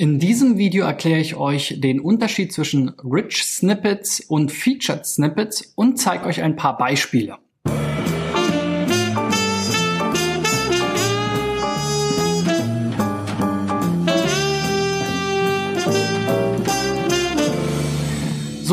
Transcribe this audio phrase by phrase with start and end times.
[0.00, 5.98] In diesem Video erkläre ich euch den Unterschied zwischen Rich Snippets und Featured Snippets und
[5.98, 7.38] zeige euch ein paar Beispiele.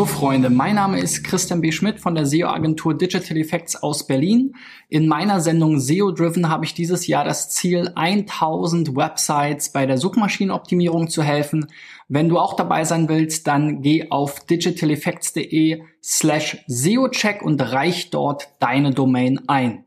[0.06, 1.72] So Freunde, mein Name ist Christian B.
[1.72, 4.54] Schmidt von der SEO-Agentur Digital Effects aus Berlin.
[4.88, 9.98] In meiner Sendung SEO Driven habe ich dieses Jahr das Ziel, 1000 Websites bei der
[9.98, 11.72] Suchmaschinenoptimierung zu helfen.
[12.08, 18.50] Wenn du auch dabei sein willst, dann geh auf digitaleffects.de slash SEO-Check und reich dort
[18.60, 19.86] deine Domain ein.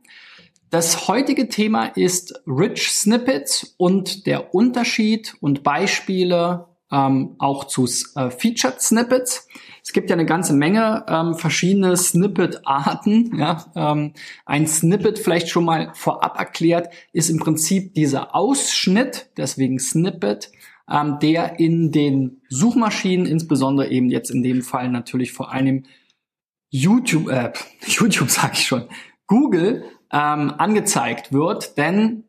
[0.71, 8.31] Das heutige Thema ist Rich Snippets und der Unterschied und Beispiele ähm, auch zu äh,
[8.31, 9.47] Featured Snippets.
[9.89, 13.35] Es gibt ja eine ganze Menge ähm, verschiedene Snippet-Arten.
[13.39, 13.65] Ja?
[13.75, 14.13] Ähm,
[14.45, 20.53] ein Snippet, vielleicht schon mal vorab erklärt, ist im Prinzip dieser Ausschnitt, deswegen Snippet,
[20.91, 25.85] ähm, der in den Suchmaschinen, insbesondere eben jetzt in dem Fall natürlich vor einem
[26.69, 27.55] YouTube, äh,
[27.87, 28.91] YouTube sage ich schon,
[29.27, 32.25] Google ähm, angezeigt wird, denn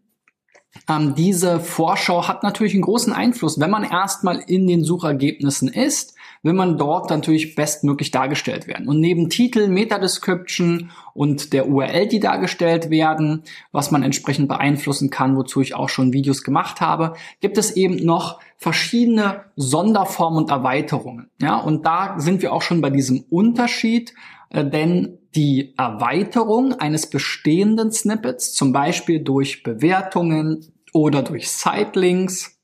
[0.87, 3.59] ähm, diese Vorschau hat natürlich einen großen Einfluss.
[3.59, 8.87] Wenn man erstmal in den Suchergebnissen ist, will man dort natürlich bestmöglich dargestellt werden.
[8.87, 15.35] Und neben Titel, Meta-Description und der URL, die dargestellt werden, was man entsprechend beeinflussen kann,
[15.35, 21.29] wozu ich auch schon Videos gemacht habe, gibt es eben noch verschiedene Sonderformen und Erweiterungen.
[21.41, 24.13] Ja, und da sind wir auch schon bei diesem Unterschied,
[24.49, 32.59] äh, denn die Erweiterung eines bestehenden Snippets, zum Beispiel durch Bewertungen oder durch Sitelinks,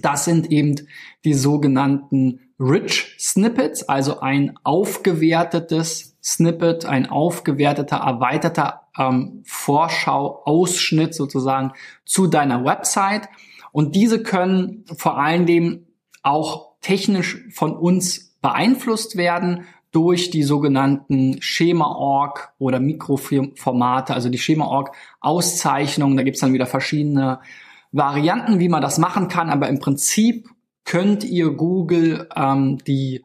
[0.00, 0.76] das sind eben
[1.24, 11.72] die sogenannten Rich Snippets, also ein aufgewertetes Snippet, ein aufgewerteter, erweiterter ähm, Vorschau-Ausschnitt sozusagen
[12.04, 13.28] zu deiner Website.
[13.72, 15.88] Und diese können vor allen Dingen
[16.22, 26.16] auch technisch von uns beeinflusst werden durch die sogenannten Schema-Org oder Mikroformate, also die Schema-Org-Auszeichnungen.
[26.16, 27.40] Da gibt's dann wieder verschiedene
[27.90, 30.48] Varianten, wie man das machen kann, aber im Prinzip
[30.84, 33.24] könnt ihr Google ähm, die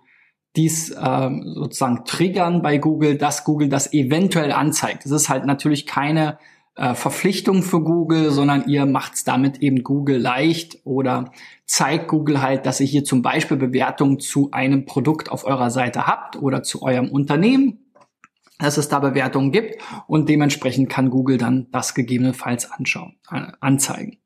[0.56, 5.06] dies ähm, sozusagen triggern bei Google, dass Google das eventuell anzeigt.
[5.06, 6.40] Es ist halt natürlich keine
[6.76, 11.32] äh, Verpflichtung für Google, sondern ihr macht es damit eben Google leicht oder
[11.66, 16.08] zeigt Google halt, dass ihr hier zum Beispiel Bewertungen zu einem Produkt auf eurer Seite
[16.08, 17.80] habt oder zu eurem Unternehmen,
[18.60, 19.76] dass es da Bewertungen gibt
[20.08, 24.18] und dementsprechend kann Google dann das gegebenenfalls anschauen, äh, anzeigen.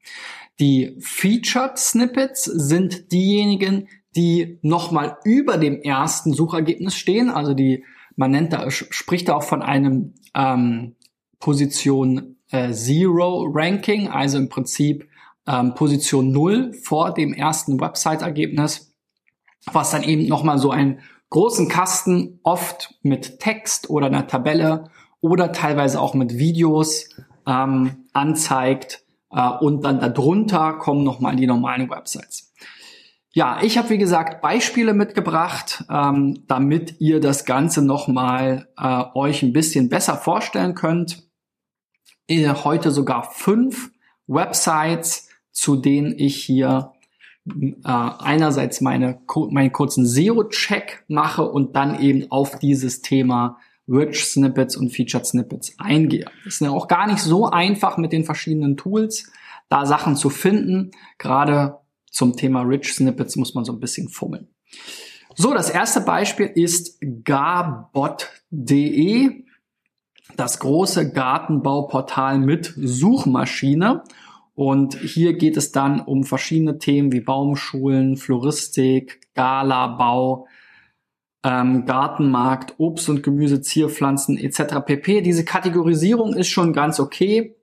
[0.60, 7.30] Die Featured Snippets sind diejenigen, die nochmal über dem ersten Suchergebnis stehen.
[7.30, 10.96] Also die, man nennt da, spricht da auch von einem ähm,
[11.40, 15.08] Position äh, Zero Ranking, also im Prinzip
[15.48, 18.94] ähm, Position null vor dem ersten Website-Ergebnis,
[19.72, 21.00] was dann eben nochmal so einen
[21.32, 27.10] großen Kasten oft mit Text oder einer Tabelle oder teilweise auch mit Videos
[27.48, 32.54] ähm, anzeigt, äh, und dann darunter kommen nochmal die normalen Websites.
[33.34, 39.42] Ja, ich habe wie gesagt Beispiele mitgebracht, ähm, damit ihr das Ganze nochmal äh, euch
[39.42, 41.30] ein bisschen besser vorstellen könnt.
[42.28, 43.92] Äh, heute sogar fünf
[44.28, 46.92] Websites, zu denen ich hier
[47.48, 53.58] äh, einerseits meine, meinen kurzen SEO-Check mache und dann eben auf dieses Thema
[53.88, 56.26] Rich Snippets und Featured Snippets eingehe.
[56.46, 59.32] Ist ja auch gar nicht so einfach mit den verschiedenen Tools,
[59.70, 60.92] da Sachen zu finden.
[61.18, 61.80] Gerade
[62.10, 64.48] zum Thema Rich Snippets muss man so ein bisschen fummeln.
[65.36, 68.26] So, das erste Beispiel ist garbot.de,
[70.36, 74.04] das große Gartenbauportal mit Suchmaschine.
[74.54, 80.48] Und hier geht es dann um verschiedene Themen wie Baumschulen, Floristik, Galabau,
[81.44, 84.86] ähm, Gartenmarkt, Obst und Gemüse, Zierpflanzen etc.
[84.86, 85.22] pp.
[85.22, 87.56] Diese Kategorisierung ist schon ganz okay.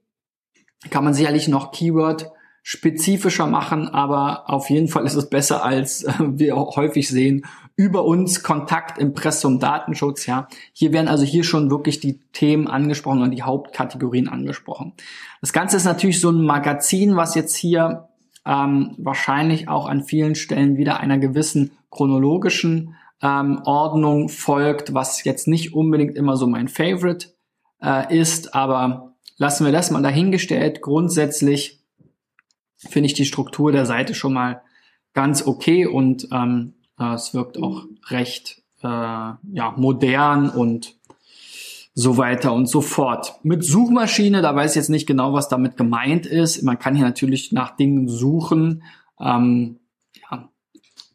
[0.90, 2.30] Kann man sicherlich noch Keyword
[2.62, 7.46] spezifischer machen, aber auf jeden Fall ist es besser als äh, wir häufig sehen
[7.78, 10.26] über uns Kontakt, Impressum, Datenschutz.
[10.26, 14.94] Ja, hier werden also hier schon wirklich die Themen angesprochen und die Hauptkategorien angesprochen.
[15.40, 18.08] Das Ganze ist natürlich so ein Magazin, was jetzt hier
[18.44, 25.46] ähm, wahrscheinlich auch an vielen Stellen wieder einer gewissen chronologischen ähm, Ordnung folgt, was jetzt
[25.46, 27.28] nicht unbedingt immer so mein Favorite
[27.80, 30.82] äh, ist, aber lassen wir das mal dahingestellt.
[30.82, 31.78] Grundsätzlich
[32.76, 34.62] finde ich die Struktur der Seite schon mal
[35.14, 40.96] ganz okay und ähm, äh, es wirkt auch recht äh, ja, modern und
[41.94, 43.34] so weiter und so fort.
[43.42, 46.62] Mit Suchmaschine, da weiß ich jetzt nicht genau, was damit gemeint ist.
[46.62, 48.84] Man kann hier natürlich nach Dingen suchen.
[49.20, 49.80] Ähm,
[50.30, 50.48] ja,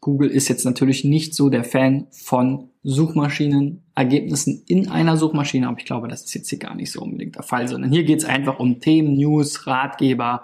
[0.00, 5.86] Google ist jetzt natürlich nicht so der Fan von Suchmaschinenergebnissen in einer Suchmaschine, aber ich
[5.86, 8.26] glaube, das ist jetzt hier gar nicht so unbedingt der Fall, sondern hier geht es
[8.26, 10.42] einfach um Themen, News, Ratgeber,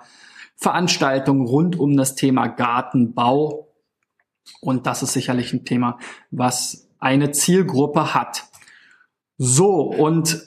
[0.56, 3.69] Veranstaltungen rund um das Thema Gartenbau.
[4.60, 5.98] Und das ist sicherlich ein Thema,
[6.30, 8.44] was eine Zielgruppe hat.
[9.38, 10.42] So, und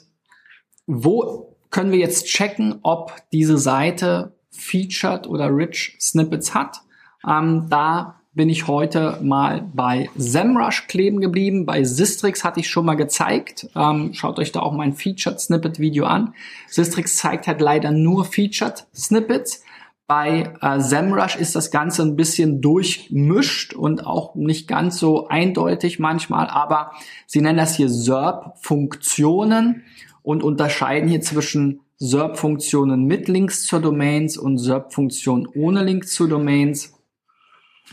[0.86, 6.82] wo können wir jetzt checken, ob diese Seite Featured oder Rich Snippets hat?
[7.26, 11.66] Ähm, da bin ich heute mal bei SEMrush kleben geblieben.
[11.66, 13.68] Bei Sistrix hatte ich schon mal gezeigt.
[13.74, 16.34] Ähm, schaut euch da auch mein Featured Snippet Video an.
[16.68, 19.63] Sistrix zeigt halt leider nur Featured Snippets.
[20.06, 25.98] Bei äh, SEMrush ist das Ganze ein bisschen durchmischt und auch nicht ganz so eindeutig
[25.98, 26.92] manchmal, aber
[27.26, 29.82] sie nennen das hier SERP-Funktionen
[30.22, 36.92] und unterscheiden hier zwischen SERP-Funktionen mit Links zur Domains und SERP-Funktionen ohne Links zu Domains.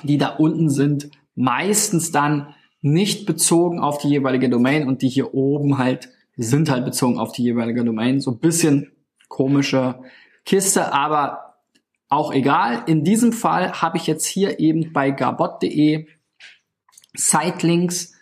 [0.04, 5.34] Die da unten sind meistens dann nicht bezogen auf die jeweilige Domain und die hier
[5.34, 8.20] oben halt sind halt bezogen auf die jeweilige Domain.
[8.20, 8.92] So ein bisschen
[9.28, 10.00] komische
[10.46, 11.51] Kiste, aber
[12.12, 12.84] auch egal.
[12.88, 16.08] In diesem Fall habe ich jetzt hier eben bei garbot.de
[17.16, 18.14] Sitelinks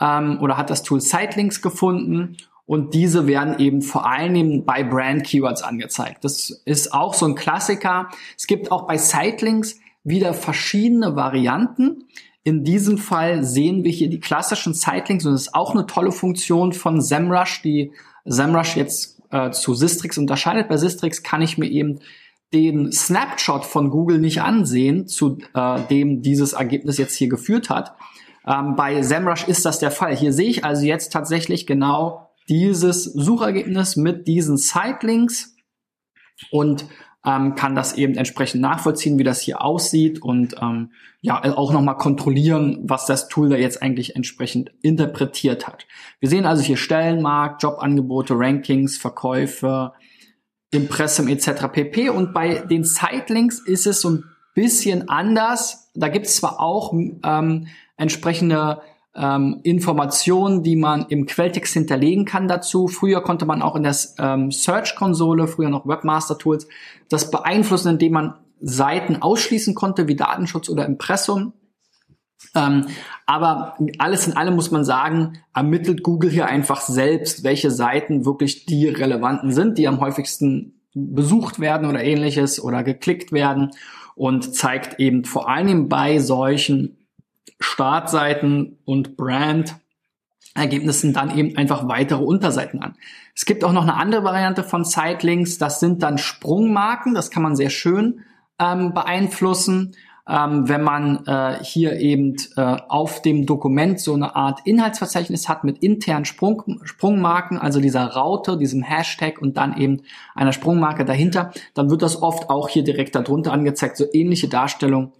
[0.00, 2.36] ähm, oder hat das Tool Sitelinks gefunden
[2.66, 6.24] und diese werden eben vor allem bei Brand Keywords angezeigt.
[6.24, 8.10] Das ist auch so ein Klassiker.
[8.36, 12.04] Es gibt auch bei Sitelinks wieder verschiedene Varianten.
[12.44, 16.12] In diesem Fall sehen wir hier die klassischen Sitelinks und das ist auch eine tolle
[16.12, 17.92] Funktion von SEMrush, die
[18.26, 20.68] SEMrush jetzt äh, zu Sistrix unterscheidet.
[20.68, 22.00] Bei Sistrix kann ich mir eben
[22.52, 27.94] den Snapshot von Google nicht ansehen, zu äh, dem dieses Ergebnis jetzt hier geführt hat.
[28.46, 30.16] Ähm, bei SEMrush ist das der Fall.
[30.16, 35.54] Hier sehe ich also jetzt tatsächlich genau dieses Suchergebnis mit diesen Sitelinks
[36.50, 36.86] und
[37.26, 41.96] ähm, kann das eben entsprechend nachvollziehen, wie das hier aussieht und ähm, ja auch nochmal
[41.96, 45.86] kontrollieren, was das Tool da jetzt eigentlich entsprechend interpretiert hat.
[46.20, 49.92] Wir sehen also hier Stellenmarkt, Jobangebote, Rankings, Verkäufe,
[50.70, 51.68] Impressum etc.
[51.72, 52.10] pp.
[52.10, 54.24] Und bei den Sitelinks ist es so ein
[54.54, 55.90] bisschen anders.
[55.94, 58.82] Da gibt es zwar auch ähm, entsprechende
[59.14, 62.88] ähm, Informationen, die man im Quelltext hinterlegen kann dazu.
[62.88, 66.68] Früher konnte man auch in der ähm, Search-Konsole, früher noch Webmaster-Tools,
[67.08, 71.52] das beeinflussen, indem man Seiten ausschließen konnte, wie Datenschutz oder Impressum.
[72.54, 72.86] Ähm,
[73.26, 78.66] aber alles in allem muss man sagen, ermittelt Google hier einfach selbst, welche Seiten wirklich
[78.66, 83.70] die relevanten sind, die am häufigsten besucht werden oder ähnliches oder geklickt werden
[84.14, 87.06] und zeigt eben vor allem bei solchen
[87.60, 89.76] Startseiten und Brand
[90.54, 92.96] Ergebnissen dann eben einfach weitere Unterseiten an.
[93.34, 97.44] Es gibt auch noch eine andere Variante von Sitelinks, das sind dann Sprungmarken, das kann
[97.44, 98.24] man sehr schön
[98.58, 99.94] ähm, beeinflussen
[100.28, 105.64] ähm, wenn man äh, hier eben äh, auf dem Dokument so eine Art Inhaltsverzeichnis hat
[105.64, 110.02] mit internen Sprung, Sprungmarken, also dieser Raute, diesem Hashtag und dann eben
[110.34, 113.96] einer Sprungmarke dahinter, dann wird das oft auch hier direkt darunter angezeigt.
[113.96, 115.12] So ähnliche Darstellung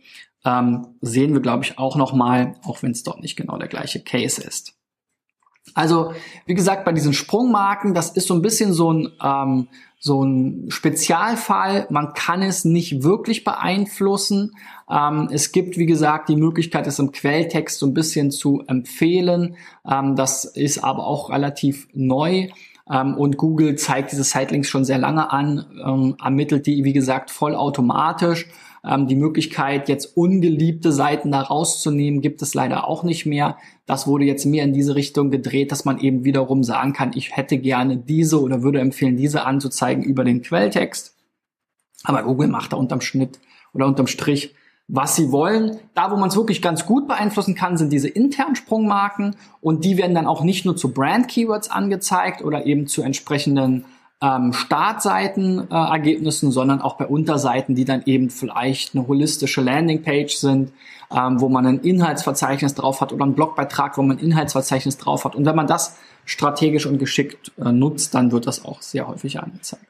[0.44, 4.00] ähm, sehen wir, glaube ich, auch nochmal, auch wenn es dort nicht genau der gleiche
[4.00, 4.77] Case ist.
[5.74, 6.12] Also,
[6.46, 9.68] wie gesagt, bei diesen Sprungmarken, das ist so ein bisschen so ein, ähm,
[9.98, 11.86] so ein Spezialfall.
[11.90, 14.54] Man kann es nicht wirklich beeinflussen.
[14.90, 19.56] Ähm, es gibt, wie gesagt, die Möglichkeit, es im Quelltext so ein bisschen zu empfehlen.
[19.88, 22.48] Ähm, das ist aber auch relativ neu.
[22.90, 27.30] Ähm, und Google zeigt diese Sitelinks schon sehr lange an, ähm, ermittelt die, wie gesagt,
[27.30, 28.46] vollautomatisch.
[28.84, 33.56] Ähm, die Möglichkeit, jetzt ungeliebte Seiten da rauszunehmen, gibt es leider auch nicht mehr.
[33.86, 37.36] Das wurde jetzt mehr in diese Richtung gedreht, dass man eben wiederum sagen kann, ich
[37.36, 41.14] hätte gerne diese oder würde empfehlen, diese anzuzeigen über den Quelltext.
[42.04, 43.40] Aber Google macht da unterm Schnitt
[43.72, 44.54] oder unterm Strich
[44.88, 45.78] was sie wollen.
[45.94, 49.98] Da, wo man es wirklich ganz gut beeinflussen kann, sind diese internen Sprungmarken und die
[49.98, 53.84] werden dann auch nicht nur zu Brand-Keywords angezeigt oder eben zu entsprechenden
[54.20, 60.72] ähm, Startseitenergebnissen, äh, sondern auch bei Unterseiten, die dann eben vielleicht eine holistische Landingpage sind,
[61.10, 65.24] ähm, wo man ein Inhaltsverzeichnis drauf hat oder einen Blogbeitrag, wo man ein Inhaltsverzeichnis drauf
[65.24, 65.36] hat.
[65.36, 69.40] Und wenn man das strategisch und geschickt äh, nutzt, dann wird das auch sehr häufig
[69.40, 69.84] angezeigt.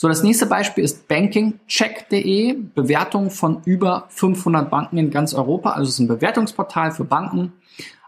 [0.00, 5.70] So, das nächste Beispiel ist bankingcheck.de, Bewertung von über 500 Banken in ganz Europa.
[5.70, 7.52] Also es ist ein Bewertungsportal für Banken.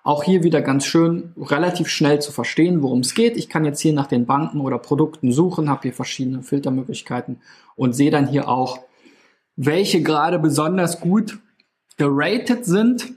[0.03, 3.37] Auch hier wieder ganz schön, relativ schnell zu verstehen, worum es geht.
[3.37, 7.41] Ich kann jetzt hier nach den Banken oder Produkten suchen, habe hier verschiedene Filtermöglichkeiten
[7.77, 8.81] und sehe dann hier auch,
[9.57, 11.39] welche gerade besonders gut
[11.99, 13.13] geratet sind.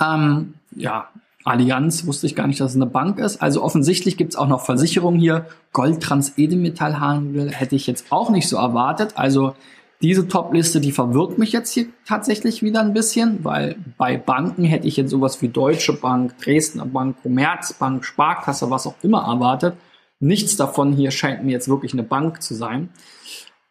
[0.00, 1.08] Ähm, ja,
[1.44, 3.42] Allianz wusste ich gar nicht, dass es eine Bank ist.
[3.42, 5.46] Also offensichtlich gibt es auch noch Versicherungen hier.
[5.72, 9.14] Goldtrans Edelmetallhandel hätte ich jetzt auch nicht so erwartet.
[9.16, 9.54] Also
[10.02, 14.88] Diese Top-Liste, die verwirrt mich jetzt hier tatsächlich wieder ein bisschen, weil bei Banken hätte
[14.88, 19.74] ich jetzt sowas wie Deutsche Bank, Dresdner Bank, Commerzbank, Sparkasse, was auch immer erwartet.
[20.18, 22.88] Nichts davon hier scheint mir jetzt wirklich eine Bank zu sein.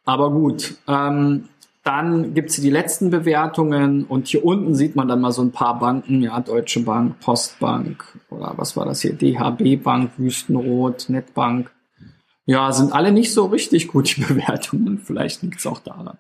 [0.05, 1.45] Aber gut, ähm,
[1.83, 5.51] dann gibt's hier die letzten Bewertungen und hier unten sieht man dann mal so ein
[5.51, 11.71] paar Banken, ja, Deutsche Bank, Postbank oder was war das hier, DHB Bank, Wüstenrot, Netbank.
[12.49, 14.97] Ja, sind alle nicht so richtig gut, die Bewertungen.
[14.97, 16.17] Vielleicht liegt's auch daran.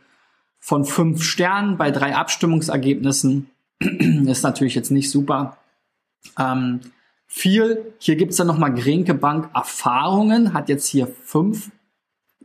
[0.58, 3.50] von 5 Sternen bei drei Abstimmungsergebnissen.
[3.80, 5.56] ist natürlich jetzt nicht super.
[6.38, 6.80] Ähm,
[7.26, 11.70] viel, hier gibt's dann nochmal Grenke Bank Erfahrungen, hat jetzt hier 5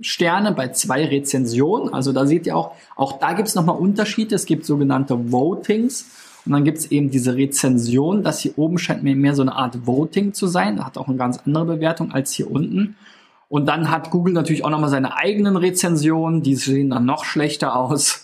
[0.02, 1.94] Sterne bei zwei Rezensionen.
[1.94, 4.36] Also da seht ihr auch, auch da gibt's nochmal Unterschiede.
[4.36, 6.10] Es gibt sogenannte Votings
[6.46, 8.24] und dann gibt es eben diese Rezension.
[8.24, 10.84] Das hier oben scheint mir mehr so eine Art Voting zu sein.
[10.84, 12.96] Hat auch eine ganz andere Bewertung als hier unten.
[13.48, 16.42] Und dann hat Google natürlich auch nochmal seine eigenen Rezensionen.
[16.42, 18.21] Die sehen dann noch schlechter aus.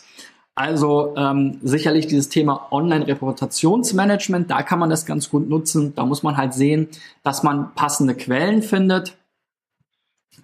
[0.58, 5.94] Also ähm, sicherlich dieses Thema Online-Reputationsmanagement, da kann man das ganz gut nutzen.
[5.94, 6.88] Da muss man halt sehen,
[7.22, 9.16] dass man passende Quellen findet.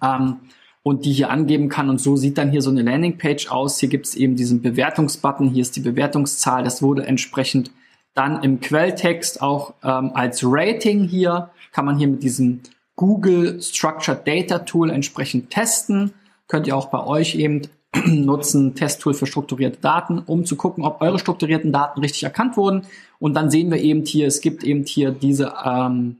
[0.00, 0.36] Ähm,
[0.84, 1.90] und die hier angeben kann.
[1.90, 3.80] Und so sieht dann hier so eine Landingpage aus.
[3.80, 5.48] Hier gibt es eben diesen Bewertungsbutton.
[5.48, 6.62] Hier ist die Bewertungszahl.
[6.62, 7.72] Das wurde entsprechend
[8.12, 11.50] dann im Quelltext auch ähm, als Rating hier.
[11.72, 12.60] Kann man hier mit diesem
[12.94, 16.12] Google Structured Data Tool entsprechend testen.
[16.46, 17.62] Könnt ihr auch bei euch eben
[18.06, 22.82] nutzen, Testtool für strukturierte Daten, um zu gucken, ob eure strukturierten Daten richtig erkannt wurden.
[23.18, 26.16] Und dann sehen wir eben hier, es gibt eben hier diese ähm,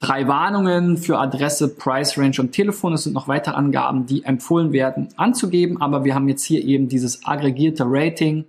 [0.00, 2.92] Drei Warnungen für Adresse, Price Range und Telefon.
[2.92, 5.80] Es sind noch weitere Angaben, die empfohlen werden anzugeben.
[5.82, 8.44] Aber wir haben jetzt hier eben dieses aggregierte Rating.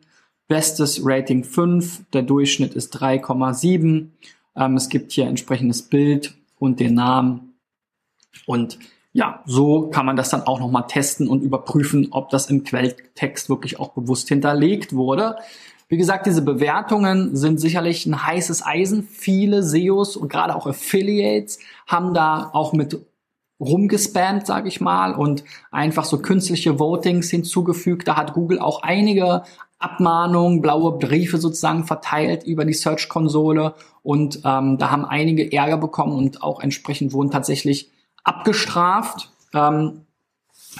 [0.47, 2.03] Bestes Rating 5.
[2.13, 4.09] Der Durchschnitt ist 3,7.
[4.55, 7.55] Ähm, es gibt hier entsprechendes Bild und den Namen.
[8.45, 8.77] Und
[9.11, 13.49] ja, so kann man das dann auch nochmal testen und überprüfen, ob das im Quelltext
[13.49, 15.37] wirklich auch bewusst hinterlegt wurde.
[15.87, 19.01] Wie gesagt, diese Bewertungen sind sicherlich ein heißes Eisen.
[19.03, 23.03] Viele SEOs und gerade auch Affiliates haben da auch mit
[23.59, 28.07] rumgespammt, sage ich mal, und einfach so künstliche Votings hinzugefügt.
[28.07, 29.43] Da hat Google auch einige
[29.79, 33.73] Abmahnungen, blaue Briefe sozusagen verteilt über die Search-Konsole
[34.03, 37.89] und ähm, da haben einige Ärger bekommen und auch entsprechend wurden tatsächlich
[38.29, 39.31] abgestraft.
[39.53, 40.05] Ähm,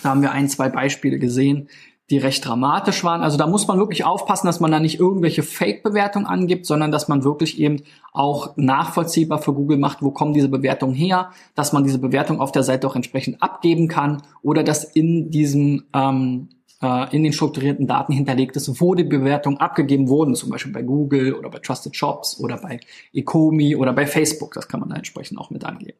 [0.03, 1.67] da haben wir ein, zwei Beispiele gesehen,
[2.09, 3.21] die recht dramatisch waren.
[3.21, 7.07] Also da muss man wirklich aufpassen, dass man da nicht irgendwelche Fake-Bewertungen angibt, sondern dass
[7.07, 11.83] man wirklich eben auch nachvollziehbar für Google macht, wo kommen diese Bewertungen her, dass man
[11.83, 16.49] diese Bewertung auf der Seite auch entsprechend abgeben kann oder dass in diesem ähm,
[16.81, 20.81] äh, in den strukturierten Daten hinterlegt ist, wo die Bewertungen abgegeben wurden, zum Beispiel bei
[20.81, 22.79] Google oder bei Trusted Shops oder bei
[23.13, 24.53] Ecomi oder bei Facebook.
[24.53, 25.97] Das kann man da entsprechend auch mit angeben.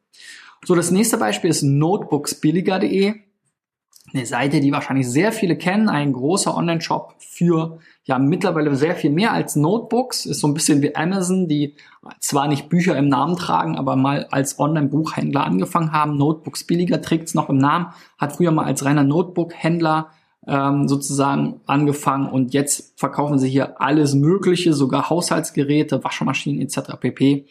[0.64, 3.14] So, das nächste Beispiel ist notebooksbilliger.de
[4.12, 9.10] eine Seite, die wahrscheinlich sehr viele kennen, ein großer Online-Shop für ja mittlerweile sehr viel
[9.10, 11.76] mehr als Notebooks, ist so ein bisschen wie Amazon, die
[12.18, 16.16] zwar nicht Bücher im Namen tragen, aber mal als Online-Buchhändler angefangen haben.
[16.16, 20.10] Notebooks billiger trägt noch im Namen, hat früher mal als reiner Notebook-Händler
[20.46, 26.96] ähm, sozusagen angefangen und jetzt verkaufen sie hier alles Mögliche, sogar Haushaltsgeräte, Waschmaschinen etc.
[26.98, 27.46] pp.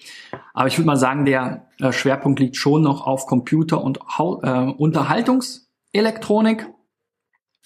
[0.54, 4.72] Aber ich würde mal sagen, der äh, Schwerpunkt liegt schon noch auf Computer und äh,
[4.72, 6.68] Unterhaltungs Elektronik.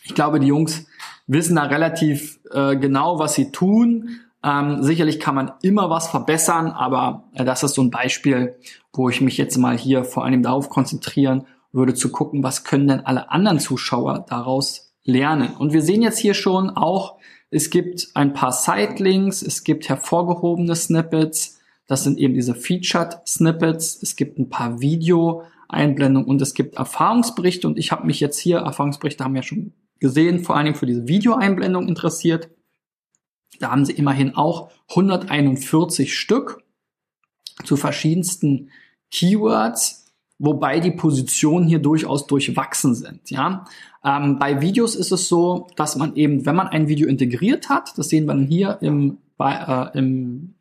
[0.03, 0.85] Ich glaube, die Jungs
[1.27, 4.19] wissen da relativ äh, genau, was sie tun.
[4.43, 8.57] Ähm, sicherlich kann man immer was verbessern, aber äh, das ist so ein Beispiel,
[8.91, 12.87] wo ich mich jetzt mal hier vor allem darauf konzentrieren würde, zu gucken, was können
[12.87, 15.55] denn alle anderen Zuschauer daraus lernen.
[15.55, 17.17] Und wir sehen jetzt hier schon auch,
[17.49, 24.01] es gibt ein paar Sitelinks, es gibt hervorgehobene Snippets, das sind eben diese Featured Snippets,
[24.01, 25.43] es gibt ein paar Video
[25.73, 29.73] Einblendung und es gibt Erfahrungsberichte und ich habe mich jetzt hier, Erfahrungsberichte haben wir schon
[29.99, 32.49] gesehen, vor allen Dingen für diese Videoeinblendung interessiert.
[33.59, 36.63] Da haben sie immerhin auch 141 Stück
[37.63, 38.69] zu verschiedensten
[39.11, 40.02] Keywords.
[40.39, 43.29] Wobei die Positionen hier durchaus durchwachsen sind.
[43.29, 43.65] Ja,
[44.03, 47.97] ähm, bei Videos ist es so, dass man eben, wenn man ein Video integriert hat,
[47.97, 50.55] das sehen wir hier im, äh, im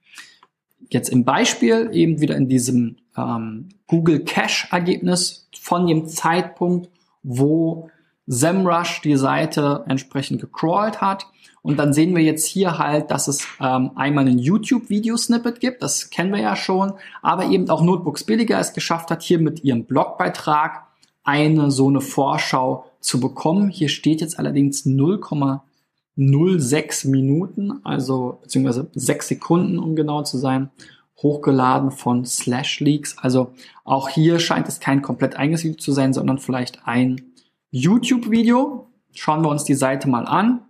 [0.90, 6.90] jetzt im Beispiel eben wieder in diesem ähm, Google Cache Ergebnis von dem Zeitpunkt,
[7.22, 7.90] wo
[8.26, 11.26] SEMrush die Seite entsprechend gecrawlt hat.
[11.62, 16.08] Und dann sehen wir jetzt hier halt, dass es ähm, einmal ein YouTube-Video-Snippet gibt, das
[16.10, 19.84] kennen wir ja schon, aber eben auch Notebooks Billiger es geschafft hat, hier mit ihrem
[19.84, 20.88] Blogbeitrag
[21.22, 23.68] eine so eine Vorschau zu bekommen.
[23.68, 30.70] Hier steht jetzt allerdings 0,06 Minuten, also beziehungsweise 6 Sekunden, um genau zu sein,
[31.18, 33.16] hochgeladen von Slash Leaks.
[33.18, 33.52] Also
[33.84, 37.31] auch hier scheint es kein komplett eigenes zu sein, sondern vielleicht ein
[37.72, 38.86] YouTube-Video.
[39.12, 40.60] Schauen wir uns die Seite mal an.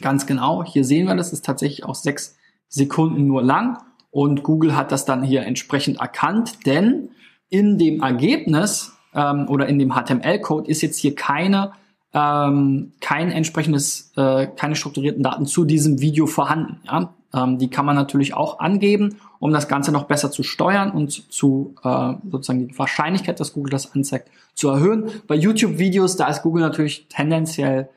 [0.00, 2.36] Ganz genau, hier sehen wir, das ist tatsächlich auch sechs
[2.68, 3.78] Sekunden nur lang
[4.10, 7.10] und Google hat das dann hier entsprechend erkannt, denn
[7.48, 11.72] in dem Ergebnis ähm, oder in dem HTML-Code ist jetzt hier keine
[12.12, 16.80] ähm, kein entsprechendes, äh, keine strukturierten Daten zu diesem Video vorhanden.
[16.86, 17.12] Ja?
[17.34, 21.10] Ähm, die kann man natürlich auch angeben, um das Ganze noch besser zu steuern und
[21.32, 25.10] zu äh, sozusagen die Wahrscheinlichkeit, dass Google das anzeigt, zu erhöhen.
[25.26, 27.88] Bei YouTube-Videos, da ist Google natürlich tendenziell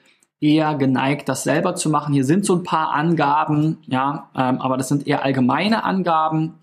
[0.41, 2.13] eher geneigt, das selber zu machen.
[2.13, 6.55] Hier sind so ein paar Angaben, ja, ähm, aber das sind eher allgemeine Angaben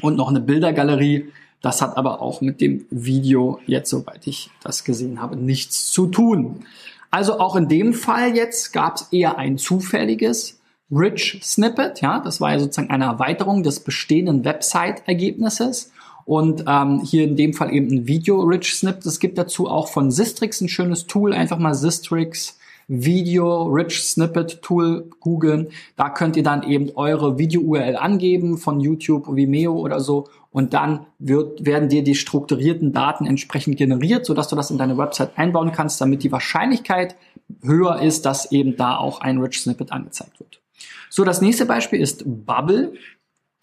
[0.00, 1.28] und noch eine Bildergalerie.
[1.60, 6.06] Das hat aber auch mit dem Video jetzt, soweit ich das gesehen habe, nichts zu
[6.06, 6.64] tun.
[7.10, 10.61] Also auch in dem Fall jetzt gab es eher ein zufälliges
[10.92, 15.90] Rich Snippet, ja, das war ja sozusagen eine Erweiterung des bestehenden Website-Ergebnisses.
[16.24, 19.06] Und ähm, hier in dem Fall eben ein Video-Rich Snippet.
[19.06, 22.58] Es gibt dazu auch von Sistrix ein schönes Tool, einfach mal Sistrix
[22.88, 25.68] Video Rich Snippet Tool googeln.
[25.96, 31.06] Da könnt ihr dann eben eure Video-URL angeben von YouTube, Vimeo oder so und dann
[31.18, 35.72] wird, werden dir die strukturierten Daten entsprechend generiert, sodass du das in deine Website einbauen
[35.72, 37.16] kannst, damit die Wahrscheinlichkeit
[37.62, 40.61] höher ist, dass eben da auch ein Rich Snippet angezeigt wird.
[41.14, 42.94] So, das nächste Beispiel ist Bubble.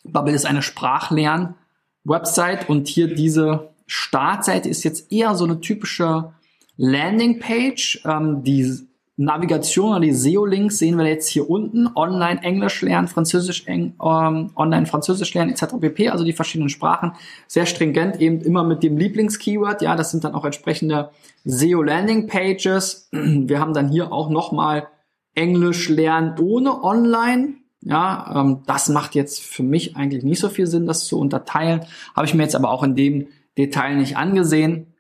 [0.03, 6.31] Bubble ist eine Sprachlern-Website und hier diese Startseite ist jetzt eher so eine typische
[6.77, 8.71] Landingpage, ähm, die
[9.17, 11.89] Navigation oder die SEO-Links sehen wir jetzt hier unten.
[11.95, 15.79] Online Englisch lernen, Französisch, Eng, ähm, Online Französisch lernen etc.
[15.81, 16.09] pp.
[16.09, 17.13] Also die verschiedenen Sprachen.
[17.47, 19.81] Sehr stringent eben immer mit dem Lieblingskeyword.
[19.81, 21.09] Ja, das sind dann auch entsprechende
[21.45, 23.09] SEO-Landing-Pages.
[23.12, 24.88] Wir haben dann hier auch nochmal
[25.35, 27.55] Englisch lernen ohne Online.
[27.81, 31.85] Ja, ähm, das macht jetzt für mich eigentlich nicht so viel Sinn, das zu unterteilen.
[32.15, 34.93] Habe ich mir jetzt aber auch in dem Detail nicht angesehen.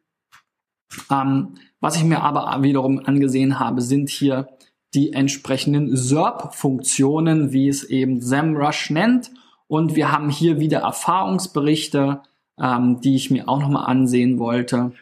[1.11, 4.49] Ähm, was ich mir aber wiederum angesehen habe, sind hier
[4.93, 9.31] die entsprechenden SERP-Funktionen, wie es eben SEMrush nennt.
[9.67, 12.21] Und wir haben hier wieder Erfahrungsberichte,
[12.59, 14.93] ähm, die ich mir auch nochmal ansehen wollte.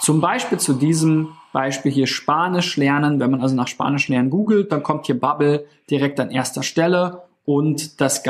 [0.00, 3.20] Zum Beispiel zu diesem Beispiel hier Spanisch lernen.
[3.20, 7.22] Wenn man also nach Spanisch lernen googelt, dann kommt hier Bubble direkt an erster Stelle
[7.44, 8.22] und das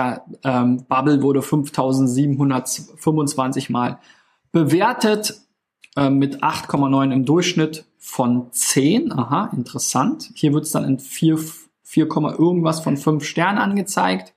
[0.44, 3.98] ähm, Bubble wurde 5725 Mal
[4.52, 5.40] bewertet
[5.96, 9.10] äh, mit 8,9 im Durchschnitt von 10.
[9.10, 10.30] Aha, interessant.
[10.34, 11.36] Hier wird es dann in 4,
[11.82, 12.06] 4,
[12.38, 14.34] irgendwas von 5 Sternen angezeigt.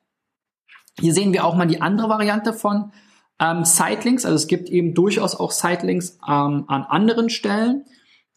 [0.99, 2.91] Hier sehen wir auch mal die andere Variante von
[3.39, 4.25] ähm, Sitelinks.
[4.25, 7.85] Also es gibt eben durchaus auch Sitelinks ähm, an anderen Stellen.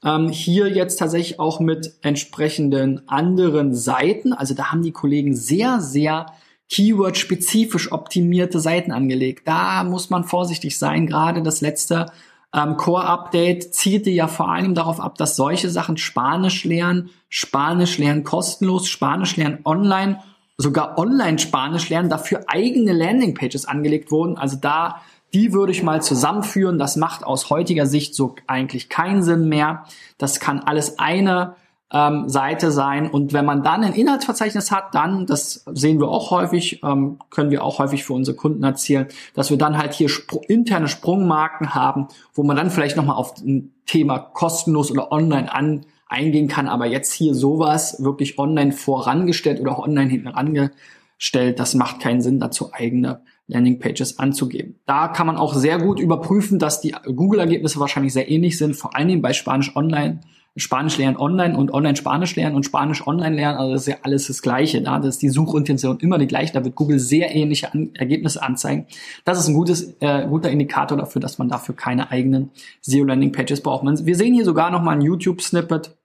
[0.02, 4.32] Ähm, hier jetzt tatsächlich auch mit entsprechenden anderen Seiten.
[4.32, 6.26] Also da haben die Kollegen sehr, sehr
[6.70, 9.46] Keyword-spezifisch optimierte Seiten angelegt.
[9.46, 11.06] Da muss man vorsichtig sein.
[11.06, 12.06] Gerade das letzte
[12.54, 18.24] ähm, Core-Update zielte ja vor allem darauf ab, dass solche Sachen Spanisch lernen, Spanisch lernen
[18.24, 20.20] kostenlos, Spanisch lernen online,
[20.56, 24.38] sogar online Spanisch lernen, dafür eigene Landingpages angelegt wurden.
[24.38, 25.00] Also da,
[25.34, 26.78] die würde ich mal zusammenführen.
[26.78, 29.84] Das macht aus heutiger Sicht so eigentlich keinen Sinn mehr.
[30.16, 31.56] Das kann alles eine
[31.92, 33.10] ähm, Seite sein.
[33.10, 37.50] Und wenn man dann ein Inhaltsverzeichnis hat, dann, das sehen wir auch häufig, ähm, können
[37.50, 41.74] wir auch häufig für unsere Kunden erzählen, dass wir dann halt hier spr interne Sprungmarken
[41.74, 46.68] haben, wo man dann vielleicht nochmal auf ein Thema kostenlos oder online an eingehen kann.
[46.68, 52.38] Aber jetzt hier sowas wirklich online vorangestellt oder online hinten rangestellt, das macht keinen Sinn,
[52.38, 54.80] dazu eigene Landingpages anzugeben.
[54.86, 58.96] Da kann man auch sehr gut überprüfen, dass die Google-Ergebnisse wahrscheinlich sehr ähnlich sind, vor
[58.96, 60.20] allen Dingen bei Spanisch Online
[60.56, 63.96] Spanisch lernen online und online Spanisch lernen und Spanisch online lernen, also das ist ja
[64.02, 64.80] alles das Gleiche.
[64.82, 66.52] Da das ist die Suchintention immer die gleiche.
[66.52, 68.86] Da wird Google sehr ähnliche An Ergebnisse anzeigen.
[69.24, 72.50] Das ist ein gutes, äh, guter Indikator dafür, dass man dafür keine eigenen
[72.82, 73.82] SEO-Landing-Pages braucht.
[73.82, 75.96] Man, wir sehen hier sogar noch mal ein YouTube-Snippet,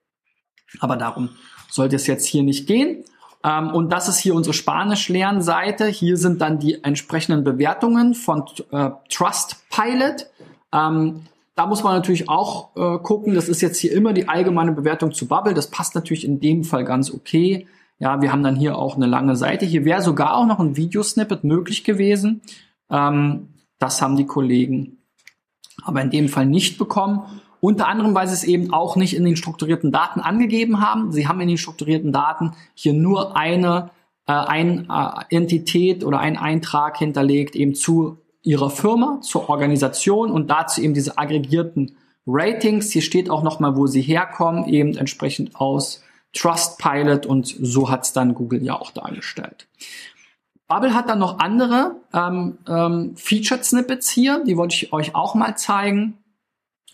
[0.80, 1.30] aber darum
[1.69, 3.04] sollte es jetzt hier nicht gehen.
[3.43, 5.88] Ähm, und das ist hier unsere Spanisch-Lernseite.
[5.88, 10.28] Hier sind dann die entsprechenden Bewertungen von äh, Trustpilot.
[10.73, 11.25] Ähm,
[11.56, 15.12] da muss man natürlich auch äh, gucken, das ist jetzt hier immer die allgemeine Bewertung
[15.12, 15.54] zu Bubble.
[15.54, 17.67] Das passt natürlich in dem Fall ganz okay.
[17.97, 19.65] Ja, wir haben dann hier auch eine lange Seite.
[19.65, 22.41] Hier wäre sogar auch noch ein Videosnippet möglich gewesen.
[22.89, 24.99] Ähm, das haben die Kollegen
[25.84, 27.21] aber in dem Fall nicht bekommen.
[27.61, 31.11] Unter anderem, weil sie es eben auch nicht in den strukturierten Daten angegeben haben.
[31.11, 33.91] Sie haben in den strukturierten Daten hier nur eine
[34.29, 40.51] äh, ein, äh, Entität oder ein Eintrag hinterlegt eben zu ihrer Firma, zur Organisation und
[40.51, 42.91] dazu eben diese aggregierten Ratings.
[42.91, 48.13] Hier steht auch nochmal, wo sie herkommen, eben entsprechend aus Trustpilot und so hat es
[48.13, 49.67] dann Google ja auch dargestellt.
[50.67, 55.33] Bubble hat dann noch andere ähm, ähm, Featured Snippets hier, die wollte ich euch auch
[55.33, 56.19] mal zeigen.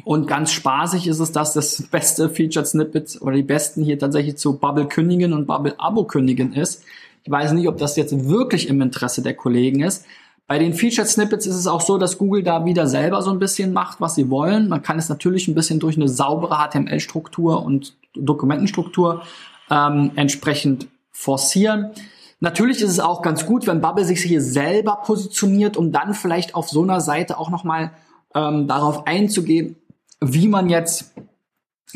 [0.06, 4.38] Und ganz spaßig ist es, dass das beste Featured Snippet oder die besten hier tatsächlich
[4.38, 6.84] zu Bubble kündigen und Bubble Abo kündigen ist.
[7.24, 10.06] Ich weiß nicht, ob das jetzt wirklich im Interesse der Kollegen ist.
[10.46, 13.40] Bei den Featured Snippets ist es auch so, dass Google da wieder selber so ein
[13.40, 14.70] bisschen macht, was sie wollen.
[14.70, 19.24] Man kann es natürlich ein bisschen durch eine saubere HTML-Struktur und Dokumentenstruktur
[19.72, 21.94] ähm, entsprechend forcieren.
[22.42, 26.54] Natürlich ist es auch ganz gut, wenn Bubble sich hier selber positioniert, um dann vielleicht
[26.54, 27.90] auf so einer Seite auch nochmal
[28.36, 29.78] ähm, darauf einzugehen,
[30.22, 31.14] wie man jetzt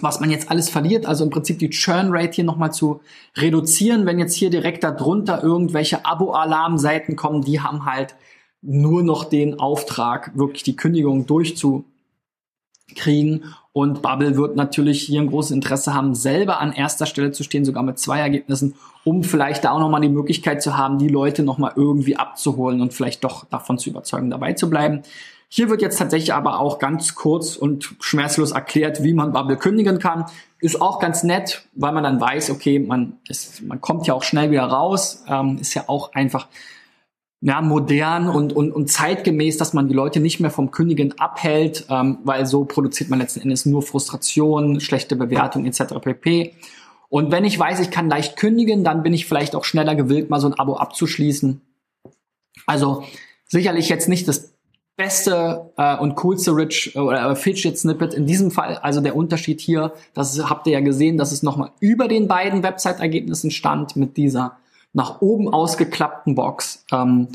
[0.02, 3.02] was man jetzt alles verliert, also im Prinzip die Churn Rate hier nochmal zu
[3.36, 4.06] reduzieren.
[4.06, 8.16] Wenn jetzt hier direkt darunter irgendwelche Abo-Alarm-Seiten kommen, die haben halt
[8.62, 11.86] nur noch den Auftrag, wirklich die Kündigung durchzukriegen.
[13.72, 17.64] Und Bubble wird natürlich hier ein großes Interesse haben, selber an erster Stelle zu stehen,
[17.64, 21.44] sogar mit zwei Ergebnissen, um vielleicht da auch nochmal die Möglichkeit zu haben, die Leute
[21.44, 25.04] nochmal irgendwie abzuholen und vielleicht doch davon zu überzeugen, dabei zu bleiben.
[25.52, 29.98] Hier wird jetzt tatsächlich aber auch ganz kurz und schmerzlos erklärt, wie man Bubble kündigen
[29.98, 30.26] kann.
[30.60, 34.22] Ist auch ganz nett, weil man dann weiß, okay, man, ist, man kommt ja auch
[34.22, 35.24] schnell wieder raus.
[35.28, 36.48] Ähm, ist ja auch einfach
[37.42, 41.86] ja, modern und, und, und zeitgemäß, dass man die Leute nicht mehr vom Kündigen abhält,
[41.90, 45.96] ähm, weil so produziert man letzten Endes nur Frustration, schlechte Bewertung etc.
[46.00, 46.54] pp.
[47.08, 50.30] Und wenn ich weiß, ich kann leicht kündigen, dann bin ich vielleicht auch schneller gewillt,
[50.30, 51.62] mal so ein Abo abzuschließen.
[52.68, 53.04] Also
[53.48, 54.54] sicherlich jetzt nicht das
[55.00, 58.76] beste äh, und coolste Rich äh, oder Fidget Snippet in diesem Fall.
[58.76, 62.64] Also der Unterschied hier, das habt ihr ja gesehen, dass es nochmal über den beiden
[62.64, 64.58] Website-Ergebnissen stand mit dieser
[64.92, 66.86] nach oben ausgeklappten Box.
[66.92, 67.30] Ähm,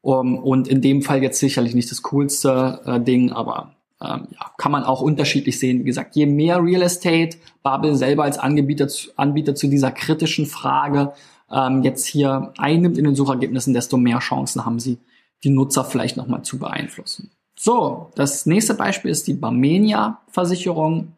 [0.00, 4.50] um, und in dem Fall jetzt sicherlich nicht das coolste äh, Ding, aber ähm, ja,
[4.58, 5.80] kann man auch unterschiedlich sehen.
[5.80, 11.12] Wie gesagt, je mehr Real Estate Bubble selber als Anbieter, Anbieter zu dieser kritischen Frage
[11.52, 14.98] ähm, jetzt hier einnimmt in den Suchergebnissen, desto mehr Chancen haben sie,
[15.44, 17.30] die Nutzer vielleicht nochmal zu beeinflussen.
[17.58, 21.12] So, das nächste Beispiel ist die Barmenia-Versicherung.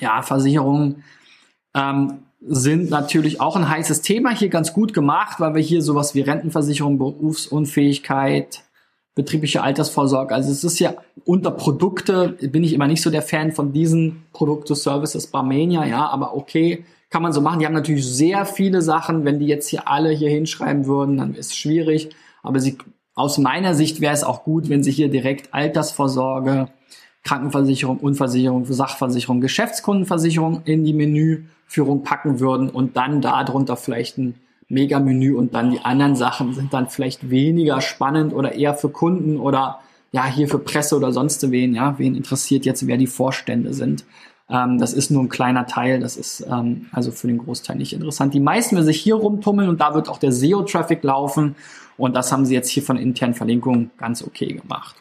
[0.00, 1.04] Ja, Versicherungen
[1.74, 6.14] ähm, sind natürlich auch ein heißes Thema, hier ganz gut gemacht, weil wir hier sowas
[6.14, 8.64] wie Rentenversicherung, Berufsunfähigkeit,
[9.14, 13.52] betriebliche Altersvorsorge, also es ist ja unter Produkte, bin ich immer nicht so der Fan
[13.52, 17.60] von diesen Produkte, Services, Barmenia, ja, aber okay, kann man so machen.
[17.60, 21.34] Die haben natürlich sehr viele Sachen, wenn die jetzt hier alle hier hinschreiben würden, dann
[21.34, 22.10] ist es schwierig,
[22.42, 22.76] aber sie
[23.14, 26.68] aus meiner Sicht wäre es auch gut, wenn Sie hier direkt Altersvorsorge,
[27.22, 34.34] Krankenversicherung, Unversicherung, Sachversicherung, Geschäftskundenversicherung in die Menüführung packen würden und dann darunter vielleicht ein
[34.68, 39.38] Mega-Menü und dann die anderen Sachen sind dann vielleicht weniger spannend oder eher für Kunden
[39.38, 39.80] oder
[40.12, 44.04] ja, hier für Presse oder sonst wen, ja, wen interessiert jetzt, wer die Vorstände sind.
[44.48, 47.92] Ähm, das ist nur ein kleiner Teil, das ist ähm, also für den Großteil nicht
[47.92, 48.34] interessant.
[48.34, 51.56] Die meisten werden sich hier rumtummeln und da wird auch der SEO-Traffic laufen
[51.96, 54.96] und das haben sie jetzt hier von internen Verlinkungen ganz okay gemacht.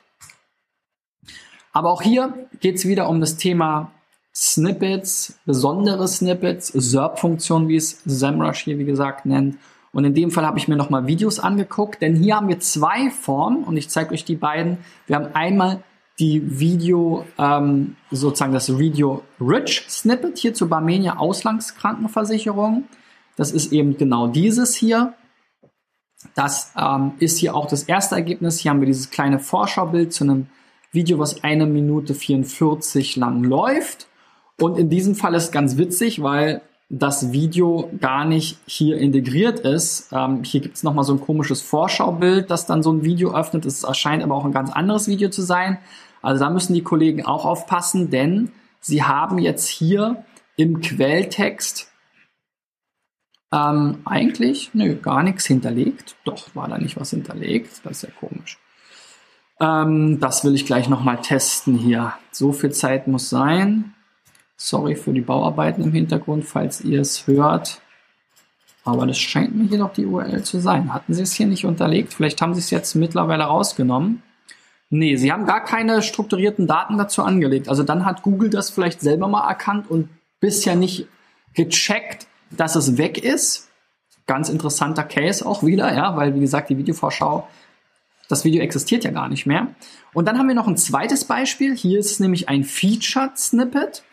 [1.73, 3.91] Aber auch hier geht es wieder um das Thema
[4.33, 9.57] Snippets, besondere Snippets, SERP-Funktion, wie es SEMrush hier wie gesagt nennt.
[9.91, 13.11] Und in dem Fall habe ich mir nochmal Videos angeguckt, denn hier haben wir zwei
[13.11, 14.79] Formen und ich zeige euch die beiden.
[15.05, 15.83] Wir haben einmal
[16.23, 22.85] die Video, ähm, sozusagen das Video Rich Snippet hier zur Barmenia Auslandskrankenversicherung.
[23.35, 25.15] Das ist eben genau dieses hier.
[26.33, 28.59] Das ähm, ist hier auch das erste Ergebnis.
[28.59, 30.47] Hier haben wir dieses kleine Vorschaubild zu einem
[30.93, 34.07] Video, was eine Minute 44 lang läuft.
[34.61, 40.09] Und in diesem Fall ist ganz witzig, weil das Video gar nicht hier integriert ist.
[40.13, 43.65] Ähm, hier gibt es nochmal so ein komisches Vorschaubild, das dann so ein Video öffnet.
[43.65, 45.79] Es erscheint aber auch ein ganz anderes Video zu sein.
[46.23, 51.91] Also da müssen die Kollegen auch aufpassen, denn sie haben jetzt hier im Quelltext
[53.51, 56.15] ähm, eigentlich, nö, gar nichts hinterlegt.
[56.23, 57.81] Doch, war da nicht was hinterlegt.
[57.83, 58.57] Das ist ja komisch.
[59.59, 62.13] Ähm, das will ich gleich nochmal testen hier.
[62.31, 63.93] So viel Zeit muss sein.
[64.57, 67.81] Sorry für die Bauarbeiten im Hintergrund, falls ihr es hört.
[68.85, 70.93] Aber das scheint mir hier doch die URL zu sein.
[70.93, 72.13] Hatten sie es hier nicht unterlegt?
[72.13, 74.23] Vielleicht haben sie es jetzt mittlerweile rausgenommen.
[74.95, 77.67] Nee, sie haben gar keine strukturierten Daten dazu angelegt.
[77.67, 80.07] Also dann hat Google das vielleicht selber mal erkannt und
[80.39, 81.07] bisher nicht
[81.55, 83.71] gecheckt, dass es weg ist.
[84.27, 87.47] Ganz interessanter Case auch wieder, ja, weil wie gesagt, die Videovorschau,
[88.29, 89.69] das Video existiert ja gar nicht mehr.
[90.13, 91.75] Und dann haben wir noch ein zweites Beispiel.
[91.75, 94.03] Hier ist nämlich ein Featured Snippet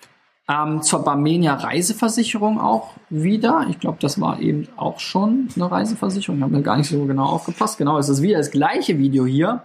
[0.49, 3.67] ähm, zur Barmenia Reiseversicherung auch wieder.
[3.69, 6.39] Ich glaube, das war eben auch schon eine Reiseversicherung.
[6.39, 7.77] Ich habe mir gar nicht so genau aufgepasst.
[7.77, 9.63] Genau, es ist wieder das gleiche Video hier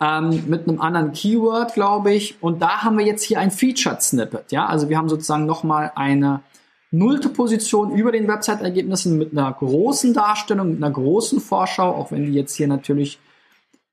[0.00, 2.42] ähm, mit einem anderen Keyword, glaube ich.
[2.42, 4.52] Und da haben wir jetzt hier ein Featured Snippet.
[4.52, 6.42] Ja, also wir haben sozusagen nochmal eine
[6.90, 12.26] nullte Position über den Website-Ergebnissen mit einer großen Darstellung, mit einer großen Vorschau, auch wenn
[12.26, 13.18] die jetzt hier natürlich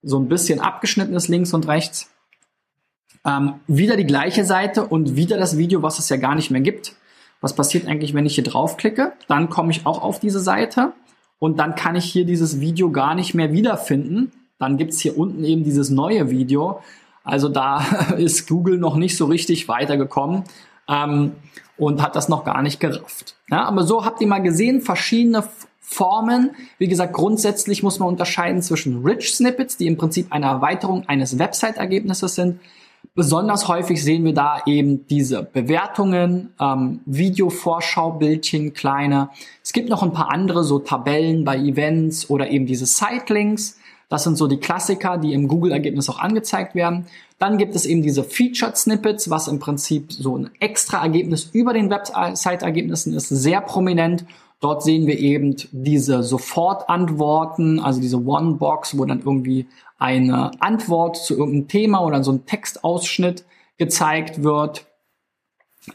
[0.04, 2.10] so ein bisschen abgeschnitten ist links und rechts.
[3.26, 6.62] Ähm, wieder die gleiche Seite und wieder das Video, was es ja gar nicht mehr
[6.62, 6.96] gibt.
[7.40, 9.14] Was passiert eigentlich, wenn ich hier draufklicke?
[9.28, 10.94] Dann komme ich auch auf diese Seite
[11.40, 14.32] und dann kann ich hier dieses Video gar nicht mehr wiederfinden.
[14.62, 16.82] Dann gibt's hier unten eben dieses neue Video.
[17.24, 17.84] Also da
[18.18, 20.44] ist Google noch nicht so richtig weitergekommen
[20.88, 21.32] ähm,
[21.78, 23.36] und hat das noch gar nicht gerafft.
[23.50, 25.44] Ja, aber so habt ihr mal gesehen, verschiedene
[25.80, 26.52] Formen.
[26.78, 31.40] Wie gesagt, grundsätzlich muss man unterscheiden zwischen Rich Snippets, die im Prinzip eine Erweiterung eines
[31.40, 32.60] Website-Ergebnisses sind,
[33.14, 39.30] Besonders häufig sehen wir da eben diese Bewertungen, ähm, Video-Vorschaubildchen, kleine.
[39.62, 43.78] Es gibt noch ein paar andere, so Tabellen bei Events oder eben diese Sitelinks.
[44.12, 47.06] Das sind so die Klassiker, die im Google-Ergebnis auch angezeigt werden.
[47.40, 51.72] Dann gibt es eben diese Featured Snippets, was im Prinzip so ein extra Ergebnis über
[51.72, 54.26] den Website-Ergebnissen ist, sehr prominent.
[54.60, 61.38] Dort sehen wir eben diese Sofortantworten, also diese One-Box, wo dann irgendwie eine Antwort zu
[61.38, 63.46] irgendeinem Thema oder so ein Textausschnitt
[63.78, 64.88] gezeigt wird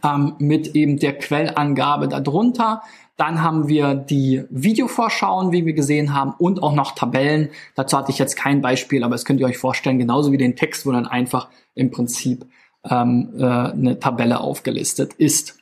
[0.02, 2.80] ähm, mit eben der Quellangabe darunter.
[3.16, 7.48] Dann haben wir die Videovorschauen, wie wir gesehen haben, und auch noch Tabellen.
[7.74, 10.56] Dazu hatte ich jetzt kein Beispiel, aber es könnt ihr euch vorstellen, genauso wie den
[10.56, 12.46] Text, wo dann einfach im Prinzip
[12.84, 15.58] ähm, äh, eine Tabelle aufgelistet ist.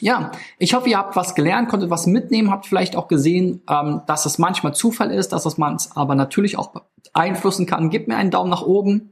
[0.00, 4.02] Ja, ich hoffe, ihr habt was gelernt, konntet was mitnehmen, habt vielleicht auch gesehen, ähm,
[4.06, 6.72] dass es manchmal Zufall ist, dass es man aber natürlich auch
[7.12, 7.90] beeinflussen kann.
[7.90, 9.10] Gebt mir einen Daumen nach oben,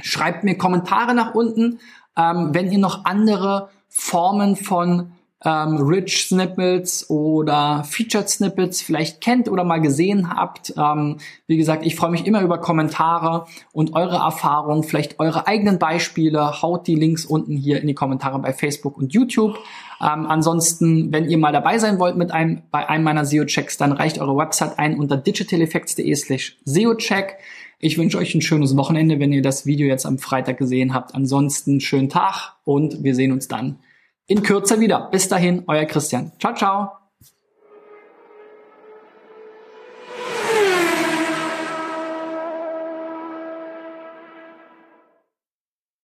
[0.00, 1.80] schreibt mir Kommentare nach unten,
[2.16, 5.12] ähm, wenn ihr noch andere Formen von
[5.44, 10.74] ähm, Rich Snippets oder Featured Snippets vielleicht kennt oder mal gesehen habt.
[10.76, 15.78] Ähm, wie gesagt, ich freue mich immer über Kommentare und eure Erfahrungen, vielleicht eure eigenen
[15.78, 16.60] Beispiele.
[16.60, 19.56] Haut die Links unten hier in die Kommentare bei Facebook und YouTube.
[20.00, 23.92] Ähm, ansonsten, wenn ihr mal dabei sein wollt mit einem, bei einem meiner SEO-Checks, dann
[23.92, 27.36] reicht eure Website ein unter digitaleffects.de slash SEO-Check.
[27.80, 31.14] Ich wünsche euch ein schönes Wochenende, wenn ihr das Video jetzt am Freitag gesehen habt.
[31.14, 33.78] Ansonsten schönen Tag und wir sehen uns dann
[34.28, 35.08] in Kürze wieder.
[35.10, 36.30] Bis dahin, euer Christian.
[36.38, 37.07] Ciao, ciao.